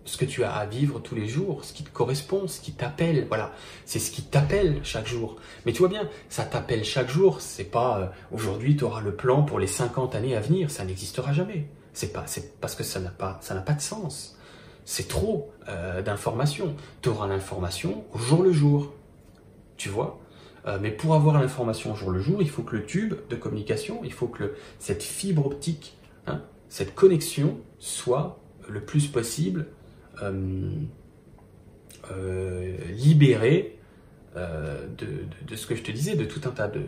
ce 0.07 0.17
que 0.17 0.25
tu 0.25 0.43
as 0.43 0.51
à 0.51 0.65
vivre 0.65 0.99
tous 0.99 1.13
les 1.13 1.27
jours, 1.27 1.63
ce 1.63 1.73
qui 1.73 1.83
te 1.83 1.91
correspond, 1.91 2.47
ce 2.47 2.59
qui 2.59 2.71
t'appelle. 2.71 3.25
Voilà, 3.27 3.53
c'est 3.85 3.99
ce 3.99 4.09
qui 4.09 4.23
t'appelle 4.23 4.79
chaque 4.83 5.05
jour. 5.05 5.35
Mais 5.65 5.73
tu 5.73 5.79
vois 5.79 5.89
bien, 5.89 6.09
ça 6.29 6.43
t'appelle 6.43 6.83
chaque 6.83 7.09
jour. 7.09 7.41
C'est 7.41 7.65
pas 7.65 7.99
euh, 7.99 8.07
aujourd'hui 8.31 8.75
tu 8.75 8.83
auras 8.83 9.01
le 9.01 9.15
plan 9.15 9.43
pour 9.43 9.59
les 9.59 9.67
50 9.67 10.15
années 10.15 10.35
à 10.35 10.39
venir. 10.39 10.71
Ça 10.71 10.83
n'existera 10.83 11.33
jamais. 11.33 11.67
C'est 11.93 12.11
pas, 12.11 12.23
c'est 12.25 12.59
parce 12.59 12.73
que 12.73 12.83
ça 12.83 12.99
n'a 12.99 13.11
pas, 13.11 13.37
ça 13.41 13.53
n'a 13.53 13.61
pas 13.61 13.73
de 13.73 13.81
sens. 13.81 14.35
C'est 14.85 15.07
trop 15.09 15.51
d'informations. 16.05 16.73
Tu 17.01 17.09
auras 17.09 17.27
l'information 17.27 18.05
au 18.13 18.19
jour 18.19 18.41
le 18.41 18.53
jour. 18.53 18.93
Tu 19.75 19.89
vois? 19.89 20.19
Euh, 20.67 20.77
mais 20.81 20.91
pour 20.91 21.15
avoir 21.15 21.39
l'information 21.39 21.93
au 21.93 21.95
jour 21.95 22.11
le 22.11 22.19
jour, 22.19 22.41
il 22.41 22.49
faut 22.49 22.61
que 22.61 22.75
le 22.75 22.85
tube 22.85 23.13
de 23.29 23.35
communication, 23.35 24.01
il 24.03 24.11
faut 24.11 24.27
que 24.27 24.55
cette 24.79 25.01
fibre 25.01 25.45
optique, 25.45 25.97
hein, 26.27 26.41
cette 26.67 26.93
connexion 26.93 27.57
soit 27.79 28.39
le 28.67 28.81
plus 28.81 29.07
possible 29.07 29.67
euh, 30.23 30.69
euh, 32.11 32.77
libérée 32.91 33.73
de, 34.35 35.55
ce 35.55 35.65
que 35.65 35.75
je 35.75 35.81
te 35.81 35.91
disais, 35.91 36.15
de 36.15 36.25
tout 36.25 36.41
un 36.45 36.51
tas 36.51 36.67
de, 36.67 36.83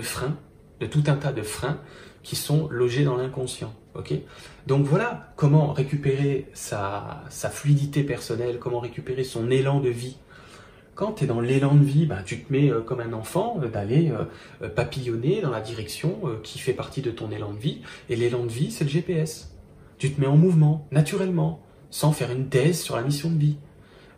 freins, 0.00 0.38
de 0.80 0.86
tout 0.86 1.04
un 1.06 1.16
tas 1.16 1.32
de 1.32 1.42
freins 1.42 1.78
qui 2.22 2.34
sont 2.34 2.68
logés 2.70 3.04
dans 3.04 3.16
l'inconscient. 3.16 3.74
Donc 4.66 4.86
voilà 4.86 5.32
comment 5.36 5.72
récupérer 5.72 6.48
sa, 6.54 7.24
fluidité 7.30 8.02
personnelle, 8.04 8.58
comment 8.58 8.80
récupérer 8.80 9.22
son 9.22 9.50
élan 9.50 9.80
de 9.80 9.90
vie 9.90 10.16
quand 10.94 11.12
tu 11.12 11.24
es 11.24 11.26
dans 11.26 11.40
l'élan 11.40 11.74
de 11.74 11.84
vie, 11.84 12.06
bah, 12.06 12.22
tu 12.24 12.40
te 12.40 12.52
mets 12.52 12.70
euh, 12.70 12.80
comme 12.80 13.00
un 13.00 13.12
enfant 13.12 13.58
euh, 13.60 13.68
d'aller 13.68 14.12
euh, 14.62 14.68
papillonner 14.68 15.40
dans 15.40 15.50
la 15.50 15.60
direction 15.60 16.20
qui 16.42 16.58
fait 16.58 16.72
partie 16.72 17.02
de 17.02 17.10
ton 17.10 17.30
élan 17.30 17.52
de 17.52 17.58
vie. 17.58 17.82
Et 18.08 18.16
l'élan 18.16 18.44
de 18.44 18.50
vie, 18.50 18.70
c'est 18.70 18.84
le 18.84 18.90
GPS. 18.90 19.53
Tu 19.98 20.12
te 20.12 20.20
mets 20.20 20.26
en 20.26 20.36
mouvement, 20.36 20.86
naturellement, 20.90 21.62
sans 21.90 22.12
faire 22.12 22.30
une 22.30 22.48
thèse 22.48 22.80
sur 22.80 22.96
la 22.96 23.02
mission 23.02 23.30
de 23.30 23.38
vie. 23.38 23.56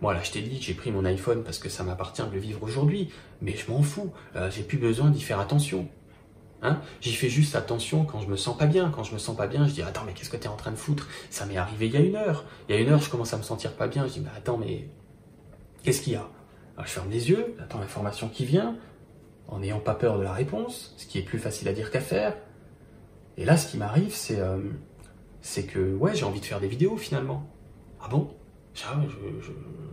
Moi, 0.00 0.14
là, 0.14 0.20
je 0.22 0.30
t'ai 0.30 0.42
dit 0.42 0.58
j'ai 0.60 0.74
pris 0.74 0.90
mon 0.90 1.04
iPhone 1.04 1.42
parce 1.42 1.58
que 1.58 1.68
ça 1.68 1.82
m'appartient 1.82 2.22
de 2.22 2.32
le 2.32 2.38
vivre 2.38 2.62
aujourd'hui, 2.62 3.10
mais 3.40 3.56
je 3.56 3.70
m'en 3.70 3.82
fous. 3.82 4.12
j'ai 4.50 4.62
plus 4.62 4.78
besoin 4.78 5.10
d'y 5.10 5.22
faire 5.22 5.40
attention. 5.40 5.88
Hein? 6.62 6.80
J'y 7.00 7.12
fais 7.12 7.28
juste 7.28 7.54
attention 7.54 8.04
quand 8.04 8.20
je 8.20 8.28
me 8.28 8.36
sens 8.36 8.56
pas 8.56 8.66
bien. 8.66 8.90
Quand 8.94 9.04
je 9.04 9.12
me 9.12 9.18
sens 9.18 9.36
pas 9.36 9.46
bien, 9.46 9.66
je 9.66 9.72
dis 9.72 9.82
attends 9.82 10.04
mais 10.06 10.12
qu'est-ce 10.12 10.30
que 10.30 10.36
tu 10.36 10.44
es 10.44 10.48
en 10.48 10.56
train 10.56 10.70
de 10.70 10.76
foutre? 10.76 11.08
Ça 11.30 11.46
m'est 11.46 11.56
arrivé 11.56 11.86
il 11.86 11.92
y 11.92 11.96
a 11.96 12.00
une 12.00 12.16
heure. 12.16 12.44
Il 12.68 12.74
y 12.74 12.78
a 12.78 12.80
une 12.80 12.88
heure, 12.88 13.00
je 13.00 13.10
commence 13.10 13.32
à 13.34 13.36
me 13.36 13.42
sentir 13.42 13.72
pas 13.74 13.88
bien. 13.88 14.06
Je 14.06 14.14
dis 14.14 14.22
attends 14.36 14.56
mais 14.56 14.88
qu'est-ce 15.82 16.02
qu'il 16.02 16.14
y 16.14 16.16
a? 16.16 16.28
Je 16.84 16.90
ferme 16.90 17.10
les 17.10 17.30
yeux, 17.30 17.54
j'attends 17.58 17.80
l'information 17.80 18.28
qui 18.28 18.44
vient, 18.44 18.76
en 19.48 19.60
n'ayant 19.60 19.80
pas 19.80 19.94
peur 19.94 20.18
de 20.18 20.24
la 20.24 20.32
réponse, 20.32 20.94
ce 20.98 21.06
qui 21.06 21.18
est 21.18 21.22
plus 21.22 21.38
facile 21.38 21.68
à 21.68 21.72
dire 21.72 21.90
qu'à 21.90 22.00
faire. 22.00 22.36
Et 23.38 23.44
là, 23.44 23.56
ce 23.56 23.70
qui 23.70 23.78
m'arrive, 23.78 24.14
c'est 24.14 24.38
euh, 24.38 24.58
que 25.64 25.94
ouais, 25.94 26.14
j'ai 26.14 26.24
envie 26.24 26.40
de 26.40 26.44
faire 26.44 26.60
des 26.60 26.68
vidéos 26.68 26.96
finalement. 26.96 27.48
Ah 28.02 28.08
bon? 28.08 28.30
Je, 28.74 28.82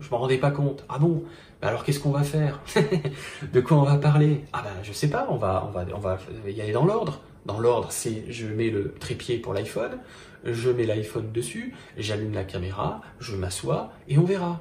je, 0.00 0.10
m'en 0.10 0.18
rendais 0.18 0.36
pas 0.36 0.50
compte. 0.50 0.84
Ah 0.88 0.98
bon? 0.98 1.24
Alors 1.62 1.84
qu'est-ce 1.84 2.00
qu'on 2.00 2.10
va 2.10 2.22
faire? 2.22 2.60
De 3.52 3.60
quoi 3.60 3.78
on 3.78 3.84
va 3.84 3.96
parler? 3.96 4.44
Ah 4.52 4.62
ben 4.62 4.82
je 4.82 4.92
sais 4.92 5.08
pas, 5.08 5.26
on 5.30 5.36
va, 5.36 5.64
on 5.66 5.70
va, 5.70 5.86
on 5.94 5.98
va 5.98 6.18
y 6.46 6.60
aller 6.60 6.72
dans 6.72 6.84
l'ordre. 6.84 7.22
Dans 7.46 7.60
l'ordre, 7.60 7.92
c'est 7.92 8.24
je 8.30 8.46
mets 8.46 8.70
le 8.70 8.92
trépied 8.92 9.38
pour 9.38 9.54
l'iPhone, 9.54 9.98
je 10.44 10.70
mets 10.70 10.84
l'iPhone 10.84 11.30
dessus, 11.32 11.74
j'allume 11.96 12.34
la 12.34 12.44
caméra, 12.44 13.00
je 13.20 13.36
m'assois 13.36 13.92
et 14.08 14.18
on 14.18 14.24
verra. 14.24 14.60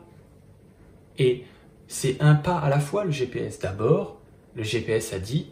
Et 1.17 1.43
c'est 1.87 2.21
un 2.21 2.35
pas 2.35 2.57
à 2.57 2.69
la 2.69 2.79
fois 2.79 3.03
le 3.03 3.11
GPS. 3.11 3.59
D'abord, 3.59 4.21
le 4.55 4.63
GPS 4.63 5.13
a 5.13 5.19
dit 5.19 5.49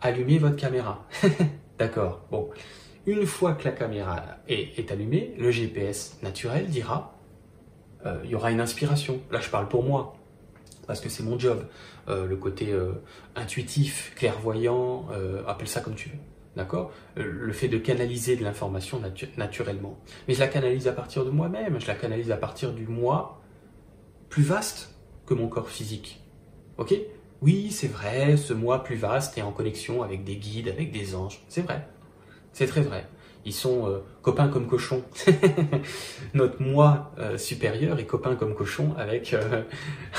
allumez 0.00 0.38
votre 0.38 0.56
caméra. 0.56 1.06
D'accord. 1.78 2.20
Bon, 2.30 2.48
une 3.06 3.26
fois 3.26 3.54
que 3.54 3.64
la 3.64 3.72
caméra 3.72 4.22
est, 4.48 4.90
allumée, 4.90 5.34
le 5.38 5.50
GPS 5.50 6.18
naturel 6.22 6.66
dira 6.66 7.18
euh, 8.06 8.20
il 8.24 8.30
y 8.30 8.34
aura 8.34 8.50
une 8.50 8.60
inspiration. 8.60 9.20
Là, 9.30 9.40
je 9.40 9.48
parle 9.48 9.68
pour 9.68 9.82
moi 9.82 10.16
parce 10.86 11.00
que 11.00 11.08
c'est 11.08 11.22
mon 11.22 11.38
job. 11.38 11.64
Euh, 12.08 12.26
le 12.26 12.36
côté 12.36 12.72
euh, 12.72 12.92
intuitif, 13.36 14.12
clairvoyant, 14.16 15.06
appelle 15.46 15.68
ça 15.68 15.80
comme 15.80 15.94
tu 15.94 16.08
veux. 16.08 16.18
D'accord? 16.56 16.92
Le 17.16 17.52
fait 17.52 17.68
de 17.68 17.78
canaliser 17.78 18.36
de 18.36 18.44
l'information 18.44 19.00
naturellement. 19.36 19.98
Mais 20.28 20.34
je 20.34 20.40
la 20.40 20.48
canalise 20.48 20.86
à 20.86 20.92
partir 20.92 21.24
de 21.24 21.30
moi-même, 21.30 21.80
je 21.80 21.86
la 21.86 21.94
canalise 21.94 22.30
à 22.30 22.36
partir 22.36 22.72
du 22.72 22.86
moi 22.86 23.40
plus 24.28 24.42
vaste 24.42 24.94
que 25.24 25.34
mon 25.34 25.48
corps 25.48 25.70
physique. 25.70 26.20
Ok? 26.76 26.94
Oui, 27.40 27.70
c'est 27.70 27.88
vrai, 27.88 28.36
ce 28.36 28.52
moi 28.52 28.84
plus 28.84 28.96
vaste 28.96 29.38
est 29.38 29.42
en 29.42 29.50
connexion 29.50 30.02
avec 30.02 30.24
des 30.24 30.36
guides, 30.36 30.68
avec 30.68 30.92
des 30.92 31.14
anges. 31.14 31.42
C'est 31.48 31.62
vrai. 31.62 31.88
C'est 32.52 32.66
très 32.66 32.82
vrai. 32.82 33.06
Ils 33.44 33.52
sont 33.52 33.88
euh, 33.88 33.98
copains 34.22 34.48
comme 34.48 34.66
cochons. 34.66 35.02
Notre 36.34 36.62
moi 36.62 37.12
euh, 37.18 37.36
supérieur 37.38 37.98
est 37.98 38.06
copain 38.06 38.36
comme 38.36 38.54
cochon 38.54 38.94
avec, 38.96 39.34
euh, 39.34 39.62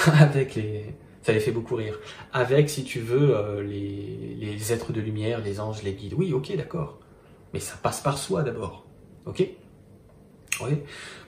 avec 0.20 0.56
les... 0.56 0.94
Ça 1.22 1.32
les 1.32 1.40
fait 1.40 1.52
beaucoup 1.52 1.76
rire. 1.76 1.98
Avec, 2.34 2.70
si 2.70 2.84
tu 2.84 3.00
veux, 3.00 3.62
les, 3.62 4.36
les 4.42 4.74
êtres 4.74 4.92
de 4.92 5.00
lumière, 5.00 5.40
les 5.40 5.62
anges, 5.62 5.82
les 5.82 5.94
guides. 5.94 6.16
Oui, 6.18 6.34
ok, 6.34 6.54
d'accord. 6.58 7.00
Mais 7.54 7.62
ça 7.62 7.78
passe 7.82 8.02
par 8.02 8.18
soi 8.18 8.44
d'abord. 8.44 8.86
Ok? 9.26 9.48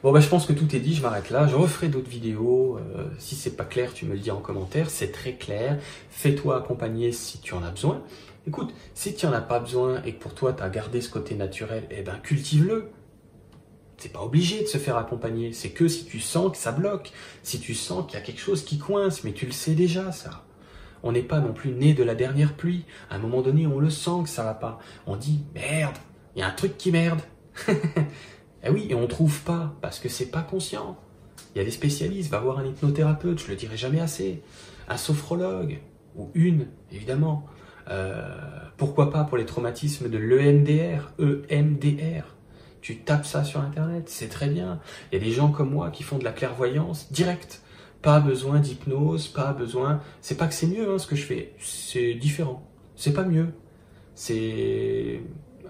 Bon, 0.03 0.11
bah, 0.11 0.19
je 0.19 0.27
pense 0.27 0.45
que 0.45 0.53
tout 0.53 0.75
est 0.75 0.79
dit, 0.79 0.93
je 0.93 1.01
m'arrête 1.01 1.29
là. 1.29 1.47
Je 1.47 1.55
referai 1.55 1.87
d'autres 1.87 2.09
vidéos. 2.09 2.77
Euh, 2.77 3.07
si 3.17 3.35
c'est 3.35 3.55
pas 3.55 3.65
clair, 3.65 3.93
tu 3.93 4.05
me 4.05 4.13
le 4.13 4.19
dis 4.19 4.31
en 4.31 4.39
commentaire. 4.39 4.89
C'est 4.89 5.11
très 5.11 5.33
clair. 5.33 5.79
Fais-toi 6.09 6.57
accompagner 6.57 7.11
si 7.11 7.39
tu 7.39 7.53
en 7.53 7.63
as 7.63 7.71
besoin. 7.71 8.03
Écoute, 8.47 8.73
si 8.93 9.15
tu 9.15 9.25
en 9.25 9.33
as 9.33 9.41
pas 9.41 9.59
besoin 9.59 10.03
et 10.03 10.13
que 10.13 10.19
pour 10.19 10.35
toi, 10.35 10.53
tu 10.53 10.61
as 10.61 10.69
gardé 10.69 11.01
ce 11.01 11.09
côté 11.09 11.35
naturel, 11.35 11.87
eh 11.89 12.03
ben, 12.03 12.17
cultive-le. 12.21 12.89
C'est 13.97 14.11
pas 14.11 14.21
obligé 14.21 14.61
de 14.61 14.67
se 14.67 14.77
faire 14.77 14.97
accompagner. 14.97 15.53
C'est 15.53 15.69
que 15.69 15.87
si 15.87 16.05
tu 16.05 16.19
sens 16.19 16.51
que 16.51 16.57
ça 16.57 16.71
bloque, 16.71 17.11
si 17.41 17.59
tu 17.59 17.73
sens 17.73 18.05
qu'il 18.05 18.19
y 18.19 18.21
a 18.21 18.25
quelque 18.25 18.41
chose 18.41 18.63
qui 18.63 18.77
coince, 18.77 19.23
mais 19.23 19.31
tu 19.31 19.45
le 19.45 19.51
sais 19.51 19.73
déjà, 19.73 20.11
ça. 20.11 20.43
On 21.01 21.11
n'est 21.11 21.21
pas 21.21 21.39
non 21.39 21.53
plus 21.53 21.71
né 21.71 21.93
de 21.93 22.03
la 22.03 22.15
dernière 22.15 22.53
pluie. 22.53 22.85
À 23.09 23.15
un 23.15 23.19
moment 23.19 23.41
donné, 23.41 23.67
on 23.67 23.79
le 23.79 23.89
sent 23.89 24.23
que 24.23 24.29
ça 24.29 24.43
va 24.43 24.53
pas. 24.53 24.79
On 25.07 25.15
dit, 25.15 25.43
merde, 25.53 25.95
il 26.35 26.39
y 26.39 26.41
a 26.43 26.47
un 26.47 26.51
truc 26.51 26.77
qui 26.77 26.91
merde. 26.91 27.21
Eh 28.65 28.69
oui, 28.69 28.87
et 28.89 28.95
on 28.95 29.05
trouve 29.07 29.41
pas, 29.41 29.75
parce 29.81 29.99
que 29.99 30.09
c'est 30.09 30.31
pas 30.31 30.41
conscient. 30.41 30.97
Il 31.53 31.59
y 31.59 31.61
a 31.61 31.63
des 31.63 31.71
spécialistes, 31.71 32.31
va 32.31 32.39
voir 32.39 32.57
un 32.59 32.65
hypnothérapeute, 32.65 33.39
je 33.39 33.47
le 33.47 33.55
dirai 33.55 33.77
jamais 33.77 34.01
assez, 34.01 34.41
un 34.89 34.97
sophrologue, 34.97 35.79
ou 36.15 36.31
une, 36.33 36.67
évidemment. 36.91 37.45
Euh, 37.89 38.27
pourquoi 38.77 39.11
pas 39.11 39.23
pour 39.23 39.37
les 39.37 39.45
traumatismes 39.45 40.09
de 40.09 40.17
l'EMDR, 40.17 41.13
EMDR. 41.49 42.23
Tu 42.81 42.97
tapes 42.97 43.25
ça 43.25 43.43
sur 43.43 43.61
Internet, 43.61 44.09
c'est 44.09 44.29
très 44.29 44.47
bien. 44.47 44.79
Il 45.11 45.19
y 45.19 45.21
a 45.21 45.23
des 45.23 45.31
gens 45.31 45.51
comme 45.51 45.71
moi 45.71 45.91
qui 45.91 46.03
font 46.03 46.17
de 46.17 46.23
la 46.23 46.31
clairvoyance 46.31 47.11
directe, 47.11 47.61
Pas 48.01 48.19
besoin 48.19 48.59
d'hypnose, 48.59 49.27
pas 49.27 49.53
besoin. 49.53 50.01
C'est 50.21 50.37
pas 50.37 50.47
que 50.47 50.53
c'est 50.53 50.67
mieux 50.67 50.91
hein, 50.91 50.99
ce 50.99 51.07
que 51.07 51.15
je 51.15 51.23
fais, 51.23 51.53
c'est 51.59 52.15
différent. 52.15 52.67
C'est 52.95 53.13
pas 53.13 53.23
mieux. 53.23 53.53
C'est 54.13 55.21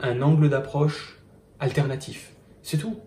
un 0.01 0.21
angle 0.21 0.49
d'approche 0.49 1.19
alternatif. 1.59 2.34
C'est 2.65 2.77
tout. 2.77 2.97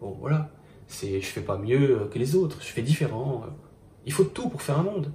Bon, 0.00 0.16
voilà. 0.18 0.50
C'est, 0.86 1.20
je 1.20 1.26
fais 1.26 1.42
pas 1.42 1.58
mieux 1.58 2.08
que 2.10 2.18
les 2.18 2.34
autres. 2.34 2.56
Je 2.62 2.68
fais 2.68 2.80
différent. 2.80 3.44
Il 4.06 4.12
faut 4.14 4.24
tout 4.24 4.48
pour 4.48 4.62
faire 4.62 4.78
un 4.78 4.82
monde. 4.82 5.12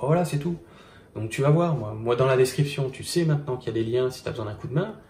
Voilà, 0.00 0.24
c'est 0.24 0.38
tout. 0.38 0.56
Donc 1.16 1.30
tu 1.30 1.42
vas 1.42 1.50
voir, 1.50 1.76
moi, 1.76 1.94
moi 1.94 2.14
dans 2.14 2.26
la 2.26 2.36
description, 2.36 2.88
tu 2.88 3.02
sais 3.02 3.24
maintenant 3.24 3.56
qu'il 3.56 3.74
y 3.74 3.80
a 3.80 3.82
des 3.82 3.90
liens 3.90 4.08
si 4.08 4.22
tu 4.22 4.28
as 4.28 4.30
besoin 4.30 4.46
d'un 4.46 4.54
coup 4.54 4.68
de 4.68 4.74
main. 4.74 5.00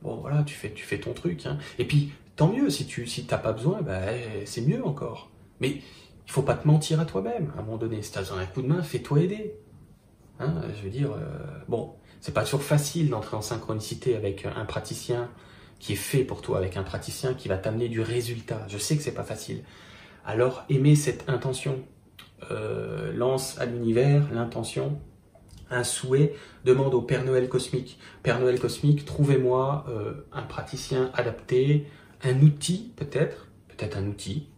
Bon 0.00 0.16
voilà, 0.16 0.42
tu 0.44 0.54
fais, 0.54 0.72
tu 0.72 0.82
fais 0.82 0.98
ton 0.98 1.12
truc. 1.12 1.44
Hein. 1.44 1.58
Et 1.78 1.84
puis, 1.84 2.10
tant 2.36 2.48
mieux, 2.48 2.70
si 2.70 2.86
tu 2.86 3.06
si 3.06 3.24
pas 3.24 3.52
besoin, 3.52 3.82
bah, 3.82 4.00
c'est 4.46 4.62
mieux 4.62 4.82
encore. 4.82 5.30
Mais 5.60 5.68
il 6.26 6.32
faut 6.32 6.40
pas 6.40 6.54
te 6.54 6.66
mentir 6.66 7.00
à 7.00 7.04
toi-même. 7.04 7.52
À 7.54 7.60
un 7.60 7.62
moment 7.62 7.76
donné, 7.76 8.00
si 8.00 8.12
tu 8.12 8.16
as 8.16 8.22
besoin 8.22 8.38
d'un 8.38 8.46
coup 8.46 8.62
de 8.62 8.68
main, 8.68 8.82
fais-toi 8.82 9.20
aider. 9.20 9.54
Hein, 10.38 10.62
je 10.74 10.84
veux 10.84 10.90
dire, 10.90 11.12
euh, 11.12 11.18
bon, 11.68 11.92
c'est 12.20 12.32
pas 12.32 12.44
toujours 12.44 12.62
facile 12.62 13.10
d'entrer 13.10 13.36
en 13.36 13.42
synchronicité 13.42 14.16
avec 14.16 14.46
un 14.46 14.64
praticien 14.64 15.28
qui 15.80 15.94
est 15.94 15.96
fait 15.96 16.24
pour 16.24 16.42
toi, 16.42 16.58
avec 16.58 16.76
un 16.76 16.84
praticien 16.84 17.34
qui 17.34 17.48
va 17.48 17.56
t'amener 17.56 17.88
du 17.88 18.00
résultat. 18.00 18.64
Je 18.68 18.78
sais 18.78 18.96
que 18.96 19.02
c'est 19.02 19.14
pas 19.14 19.24
facile. 19.24 19.62
Alors, 20.24 20.64
aimez 20.68 20.94
cette 20.94 21.28
intention. 21.28 21.82
Euh, 22.50 23.12
lance 23.12 23.58
à 23.58 23.66
l'univers 23.66 24.32
l'intention, 24.32 24.98
un 25.70 25.84
souhait, 25.84 26.34
demande 26.64 26.94
au 26.94 27.02
Père 27.02 27.24
Noël 27.24 27.48
cosmique. 27.48 27.98
Père 28.22 28.40
Noël 28.40 28.58
cosmique, 28.58 29.04
trouvez-moi 29.04 29.84
euh, 29.88 30.26
un 30.32 30.42
praticien 30.42 31.10
adapté, 31.14 31.86
un 32.22 32.40
outil 32.40 32.92
peut-être, 32.96 33.48
peut-être 33.68 33.98
un 33.98 34.06
outil 34.06 34.48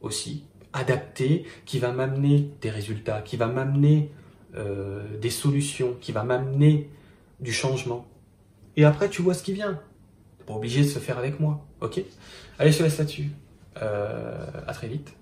aussi, 0.00 0.44
adapté, 0.72 1.44
qui 1.64 1.78
va 1.78 1.92
m'amener 1.92 2.50
des 2.60 2.70
résultats, 2.70 3.22
qui 3.22 3.36
va 3.36 3.46
m'amener 3.46 4.12
euh, 4.54 5.18
des 5.18 5.30
solutions, 5.30 5.96
qui 6.00 6.12
va 6.12 6.24
m'amener 6.24 6.90
du 7.40 7.52
changement. 7.52 8.06
Et 8.76 8.84
après, 8.84 9.08
tu 9.08 9.22
vois 9.22 9.34
ce 9.34 9.42
qui 9.42 9.52
vient. 9.52 9.80
Obligé 10.56 10.82
de 10.82 10.88
se 10.88 10.98
faire 10.98 11.18
avec 11.18 11.40
moi, 11.40 11.64
ok? 11.80 12.00
Allez, 12.58 12.72
je 12.72 12.78
te 12.78 12.82
laisse 12.82 12.98
là-dessus. 12.98 13.30
à 13.76 14.72
très 14.72 14.88
vite. 14.88 15.12